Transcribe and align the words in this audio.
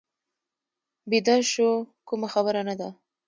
بیده 1.09 1.35
شو، 1.51 1.69
کومه 2.07 2.27
خبره 2.33 2.61
نه 2.69 2.75
ده. 2.79 2.89